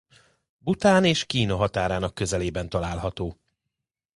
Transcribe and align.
Bhután 0.57 1.05
és 1.05 1.25
Kína 1.25 1.55
határának 1.55 2.13
közelében 2.15 2.69
található. 2.69 3.37